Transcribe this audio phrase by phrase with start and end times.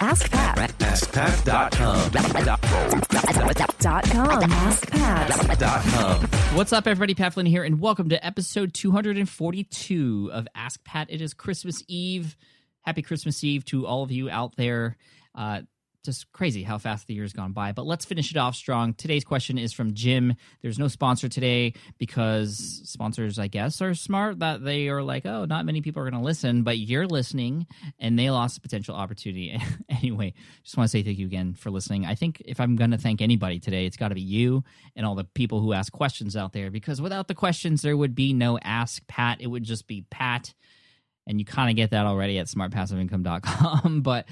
[0.00, 0.56] Ask, Pat.
[0.78, 2.10] AskPat.com.
[3.78, 4.42] Dot com.
[4.50, 5.36] AskPat.
[6.56, 7.14] What's up, everybody?
[7.14, 11.08] Pat Flynn here, and welcome to episode 242 of Ask Pat.
[11.10, 12.36] It is Christmas Eve.
[12.82, 14.96] Happy Christmas Eve to all of you out there.
[15.34, 15.60] Uh,
[16.04, 17.72] just crazy how fast the year's gone by.
[17.72, 18.94] But let's finish it off strong.
[18.94, 20.34] Today's question is from Jim.
[20.62, 25.44] There's no sponsor today because sponsors, I guess, are smart that they are like, oh,
[25.44, 27.66] not many people are going to listen, but you're listening,
[27.98, 29.60] and they lost a potential opportunity.
[29.88, 30.32] anyway,
[30.64, 32.06] just want to say thank you again for listening.
[32.06, 34.64] I think if I'm going to thank anybody today, it's got to be you
[34.96, 38.14] and all the people who ask questions out there because without the questions, there would
[38.14, 39.40] be no Ask Pat.
[39.40, 40.54] It would just be Pat.
[41.26, 44.00] And you kind of get that already at smartpassiveincome.com.
[44.02, 44.26] but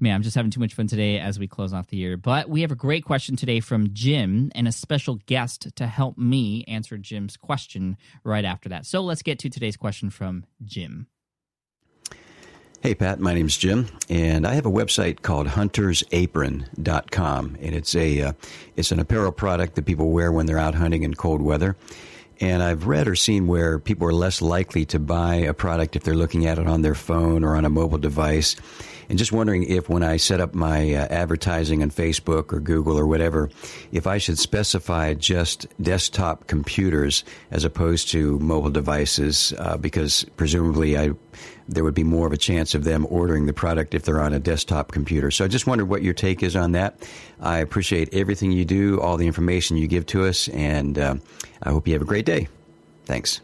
[0.00, 2.16] Man, I'm just having too much fun today as we close off the year.
[2.16, 6.16] But we have a great question today from Jim and a special guest to help
[6.16, 8.86] me answer Jim's question right after that.
[8.86, 11.08] So let's get to today's question from Jim.
[12.80, 18.22] Hey, Pat, my name's Jim, and I have a website called huntersapron.com, and it's a
[18.22, 18.34] uh,
[18.76, 21.74] it's an apparel product that people wear when they're out hunting in cold weather.
[22.40, 26.04] And I've read or seen where people are less likely to buy a product if
[26.04, 28.54] they're looking at it on their phone or on a mobile device.
[29.08, 32.98] And just wondering if when I set up my uh, advertising on Facebook or Google
[32.98, 33.50] or whatever,
[33.90, 40.98] if I should specify just desktop computers as opposed to mobile devices, uh, because presumably
[40.98, 41.12] I
[41.68, 44.32] there would be more of a chance of them ordering the product if they're on
[44.32, 45.30] a desktop computer.
[45.30, 47.06] So I just wondered what your take is on that.
[47.40, 51.16] I appreciate everything you do, all the information you give to us, and uh,
[51.62, 52.48] I hope you have a great day.
[53.04, 53.42] Thanks.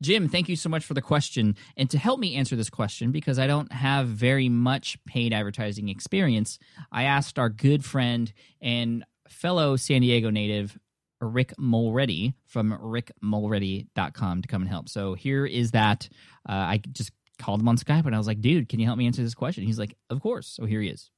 [0.00, 1.56] Jim, thank you so much for the question.
[1.76, 5.88] And to help me answer this question, because I don't have very much paid advertising
[5.88, 6.58] experience,
[6.92, 10.78] I asked our good friend and fellow San Diego native,
[11.20, 14.88] Rick Mulready from rickmulready.com to come and help.
[14.88, 16.08] So here is that.
[16.48, 18.98] Uh, I just called him on Skype and I was like, dude, can you help
[18.98, 19.64] me answer this question?
[19.64, 20.46] He's like, of course.
[20.46, 21.10] So here he is.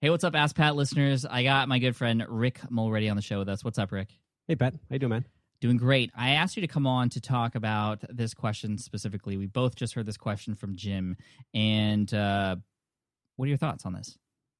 [0.00, 1.26] Hey, what's up, Ask Pat listeners?
[1.26, 3.64] I got my good friend Rick Mulready on the show with us.
[3.64, 4.10] What's up, Rick?
[4.46, 4.74] Hey, Pat.
[4.74, 5.24] How you doing, man?
[5.60, 6.12] Doing great.
[6.14, 9.36] I asked you to come on to talk about this question specifically.
[9.36, 11.16] We both just heard this question from Jim.
[11.52, 12.56] And uh,
[13.36, 14.16] what are your thoughts on this?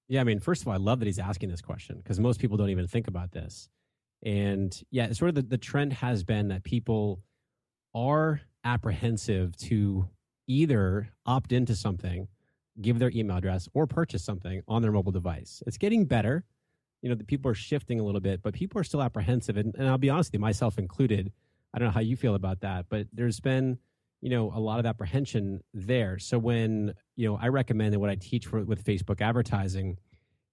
[0.08, 2.40] Yeah, I mean, first of all, I love that he's asking this question because most
[2.40, 3.68] people don't even think about this.
[4.24, 7.20] And yeah, sort of the, the trend has been that people
[7.94, 10.08] are apprehensive to
[10.48, 12.26] either opt into something,
[12.80, 15.62] give their email address, or purchase something on their mobile device.
[15.66, 16.44] It's getting better.
[17.02, 19.56] You know, the people are shifting a little bit, but people are still apprehensive.
[19.56, 21.32] And, and I'll be honest with you, myself included.
[21.72, 23.78] I don't know how you feel about that, but there's been,
[24.20, 26.18] you know, a lot of apprehension there.
[26.18, 29.98] So when, you know, I recommend that what I teach for, with Facebook advertising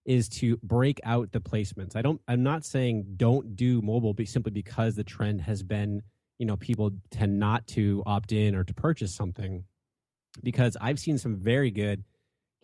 [0.06, 1.96] is to break out the placements.
[1.96, 6.04] I don't, I'm not saying don't do mobile be simply because the trend has been,
[6.38, 9.64] you know, people tend not to opt in or to purchase something
[10.44, 12.04] because I've seen some very good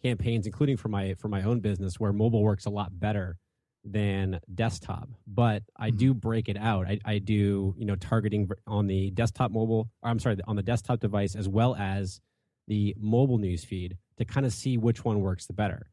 [0.04, 3.38] campaigns, including for my, for my own business where mobile works a lot better
[3.84, 5.98] than desktop, but I Mm-hmm.
[5.98, 6.88] do break it out.
[6.88, 10.64] I, I do, you know, targeting on the desktop mobile, or I'm sorry, on the
[10.64, 12.22] desktop device as well as
[12.68, 15.90] the mobile news feed to kind of see which one works the better.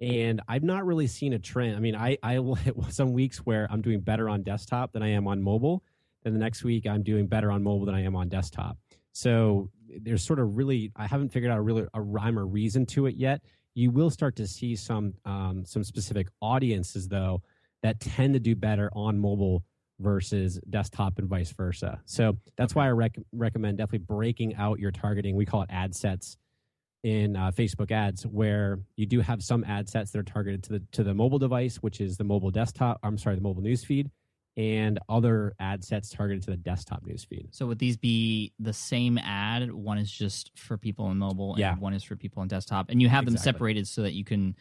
[0.00, 1.76] And I've not really seen a trend.
[1.76, 5.02] I mean, I, I will hit some weeks where I'm doing better on desktop than
[5.02, 5.82] I am on mobile.
[6.24, 8.76] Then the next week I'm doing better on mobile than I am on desktop.
[9.12, 9.70] So
[10.02, 13.06] there's sort of really, I haven't figured out a really a rhyme or reason to
[13.06, 13.42] it yet
[13.78, 17.40] you will start to see some um, some specific audiences though
[17.84, 19.62] that tend to do better on mobile
[20.00, 22.00] versus desktop and vice versa.
[22.04, 25.36] So that's why I rec- recommend definitely breaking out your targeting.
[25.36, 26.36] We call it ad sets
[27.04, 30.72] in uh, Facebook ads, where you do have some ad sets that are targeted to
[30.72, 32.98] the to the mobile device, which is the mobile desktop.
[33.04, 34.10] I'm sorry, the mobile news feed,
[34.58, 37.48] and other ad sets targeted to the desktop news feed.
[37.52, 39.72] So would these be the same ad?
[39.72, 41.76] One is just for people on mobile, and Yeah.
[41.76, 43.52] one is for people on desktop, and you have them Exactly.
[43.52, 44.56] separated so that you can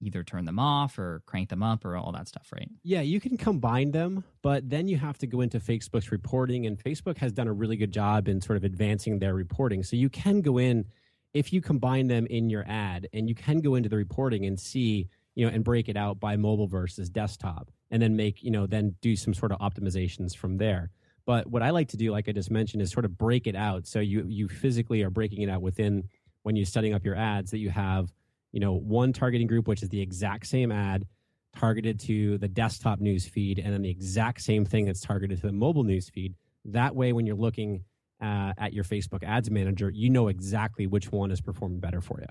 [0.00, 2.68] either turn them off or crank them up or all that stuff, right?
[2.82, 6.76] Yeah, you can combine them, but then you have to go into Facebook's reporting, and
[6.76, 9.84] Facebook has done a really good job in sort of advancing their reporting.
[9.84, 10.84] So you can go in
[11.32, 14.58] if you combine them in your ad, and you can go into the reporting and
[14.58, 18.50] see, you know, and break it out by mobile versus desktop, and then make, you
[18.50, 20.90] know, then do some sort of optimizations from there.
[21.26, 23.54] But what I like to do, like I just mentioned, is sort of break it
[23.54, 23.86] out.
[23.86, 26.08] So you you physically are breaking it out within
[26.42, 28.12] when you're setting up your ads that you have,
[28.50, 31.06] you know, one targeting group which is the exact same ad
[31.54, 35.46] targeted to the desktop news feed, and then the exact same thing that's targeted to
[35.46, 36.34] the mobile news feed.
[36.64, 37.84] That way, when you're looking
[38.20, 42.18] uh, at your Facebook Ads Manager, you know exactly which one is performing better for
[42.20, 42.26] you.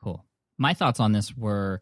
[0.00, 0.24] Cool.
[0.58, 1.80] My thoughts on this were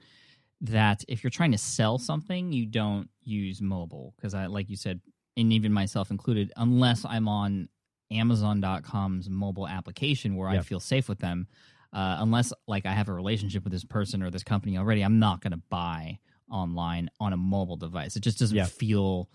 [0.62, 4.76] that if you're trying to sell something, you don't use mobile because I, like you
[4.76, 5.00] said,
[5.36, 7.68] and even myself included, unless I'm on
[8.10, 11.46] Amazon.com's mobile application where I feel safe with them.
[11.92, 15.18] Uh, unless like I have a relationship with this person or this company already, I'm
[15.18, 16.18] not going to buy
[16.50, 18.16] online on a mobile device.
[18.16, 18.68] It just doesn't Yep.
[18.68, 19.28] feel,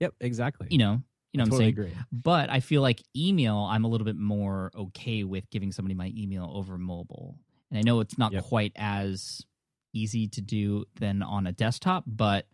[0.00, 0.68] Yep, exactly.
[0.70, 1.00] you know,
[1.32, 1.68] you know I what I'm saying.
[1.70, 1.92] agree.
[2.12, 6.12] But I feel like email, I'm a little bit more okay with giving somebody my
[6.16, 7.36] email over mobile.
[7.70, 8.44] And I know it's not Yep.
[8.44, 9.44] quite as
[9.92, 12.46] easy to do than on a desktop, but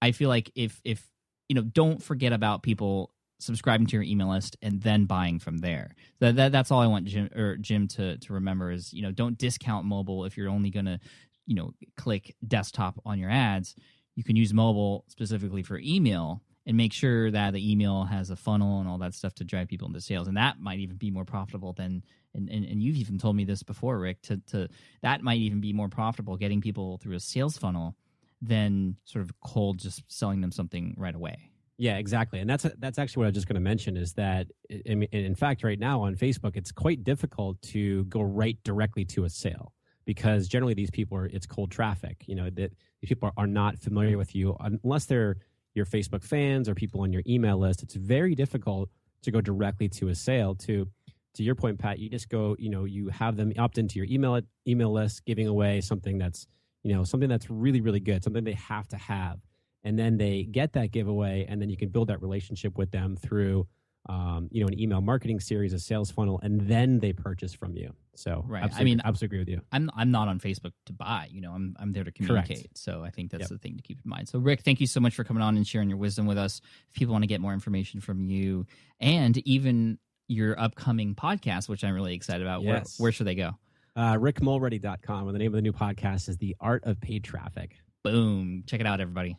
[0.00, 1.06] I feel like if if
[1.48, 5.58] you know, don't forget about people subscribing to your email list and then buying from
[5.58, 5.94] there.
[6.20, 9.12] That, that that's all I want Jim or Jim to to remember is you know
[9.12, 11.00] don't discount mobile if you're only gonna
[11.46, 13.74] you know click desktop on your ads.
[14.16, 18.36] You can use mobile specifically for email and make sure that the email has a
[18.36, 20.28] funnel and all that stuff to drive people into sales.
[20.28, 22.04] And that might even be more profitable than
[22.34, 24.68] and, and, and you've even told me this before, Rick, to, to
[25.00, 27.96] that might even be more profitable getting people through a sales funnel
[28.42, 31.50] than sort of cold just selling them something right away.
[31.78, 34.48] Yeah, exactly, and that's that's actually what I was just going to mention is that
[34.70, 39.06] I mean, in fact, right now on Facebook, it's quite difficult to go right directly
[39.06, 39.72] to a sale
[40.04, 42.24] because generally these people are it's cold traffic.
[42.26, 45.36] You know that these people are, are not familiar with you unless they're
[45.78, 47.82] your Facebook fans or people on your email list.
[47.82, 48.90] It's very difficult
[49.22, 50.54] to go directly to a sale.
[50.56, 50.86] To
[51.34, 52.54] to your point, Pat, you just go.
[52.58, 56.46] You know, you have them opt into your email email list, giving away something that's
[56.82, 59.38] you know something that's really really good, something they have to have
[59.84, 63.16] and then they get that giveaway and then you can build that relationship with them
[63.16, 63.66] through
[64.08, 67.76] um, you know an email marketing series a sales funnel and then they purchase from
[67.76, 68.68] you so Right.
[68.74, 71.28] I mean, I absolutely agree with you I'm I'm not on Facebook to buy.
[71.30, 72.56] You know, I'm I'm there to communicate.
[72.58, 72.78] Correct.
[72.78, 73.50] So I think that's Yep.
[73.50, 74.28] the thing to keep in mind.
[74.28, 76.60] So Rick, thank you so much for coming on and sharing your wisdom with us.
[76.90, 78.66] If people want to get more information from you
[78.98, 82.98] and even your upcoming podcast, which I'm really excited about, Yes.
[82.98, 83.52] where where should they go?
[83.94, 87.76] uh, rickmulready.com and the name of the new podcast is the art of paid traffic
[88.04, 88.62] Boom.
[88.66, 89.36] Check it out, everybody.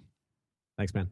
[0.77, 1.09] thanks man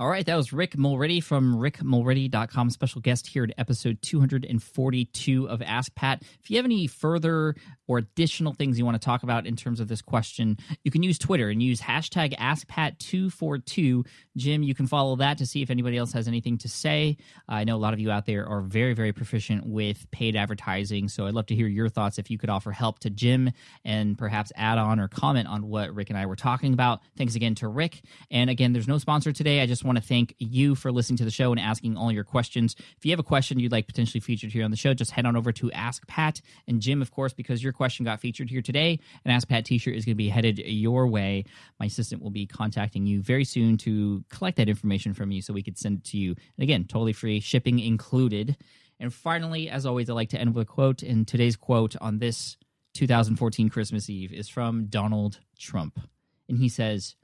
[0.00, 5.60] All right, that was Rick Mulready from rickmulready.com, special guest here at episode 242 of
[5.60, 6.22] Ask Pat.
[6.40, 7.56] If you have any further
[7.88, 11.02] or additional things you want to talk about in terms of this question, you can
[11.02, 14.06] use Twitter and use hashtag AskPat242.
[14.36, 17.16] Jim, you can follow that to see if anybody else has anything to say.
[17.48, 21.08] I know a lot of you out there are very, very proficient with paid advertising,
[21.08, 23.50] so I'd love to hear your thoughts if you could offer help to Jim
[23.84, 27.00] and perhaps add on or comment on what Rick and I were talking about.
[27.16, 28.02] Thanks again to Rick.
[28.30, 29.60] And again, there's no sponsor today.
[29.60, 32.24] I just want to thank you for listening to the show and asking all your
[32.24, 32.76] questions.
[32.96, 35.26] If you have a question you'd like potentially featured here on the show, just head
[35.26, 36.40] on over to Ask Pat.
[36.66, 39.78] And Jim, of course, because your question got featured here today, an Ask Pat t
[39.78, 41.44] shirt is going to be headed your way.
[41.80, 45.52] My assistant will be contacting you very soon to collect that information from you so
[45.52, 46.30] we could send it to you.
[46.30, 48.56] And again, totally free, shipping included.
[49.00, 51.02] And finally, as always, I like to end with a quote.
[51.02, 52.56] And today's quote on this
[52.94, 56.00] 2014 Christmas Eve is from Donald Trump.
[56.48, 57.14] And he says,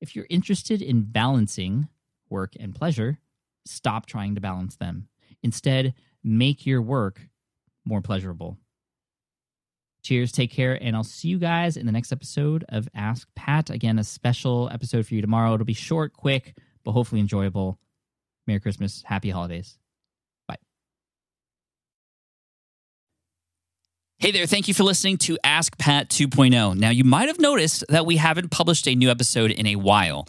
[0.00, 1.88] If you're interested in balancing
[2.30, 3.18] work and pleasure,
[3.64, 5.08] stop trying to balance them.
[5.42, 5.94] Instead,
[6.24, 7.20] make your work
[7.84, 8.58] more pleasurable.
[10.02, 13.70] Cheers, take care, and I'll see you guys in the next episode of Ask Pat.
[13.70, 15.54] Again, a special episode for you tomorrow.
[15.54, 17.80] It'll be short, quick, but hopefully enjoyable.
[18.46, 19.78] Merry Christmas, happy holidays.
[20.46, 20.58] Bye.
[24.18, 26.76] Hey there, thank you for listening to Ask Pat 2.0.
[26.76, 30.28] Now, you might have noticed that we haven't published a new episode in a while.